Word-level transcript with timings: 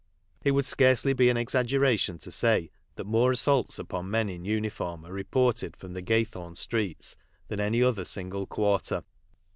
It 0.43 0.53
would 0.53 0.65
scarcely 0.65 1.13
be 1.13 1.29
an 1.29 1.37
exaggeration 1.37 2.17
to 2.21 2.31
say 2.31 2.71
that 2.95 3.03
more 3.03 3.29
n 3.29 3.35
vaults 3.35 3.77
upon 3.77 4.09
men 4.09 4.29
in 4.29 4.43
uniform 4.45 5.05
are 5.05 5.13
reported 5.13 5.77
from 5.77 5.93
the 5.93 6.01
Gct> 6.01 6.27
thorn 6.29 6.55
streets 6.55 7.15
than 7.49 7.59
any 7.59 7.83
other 7.83 8.03
single 8.05 8.47
quarter. 8.47 9.03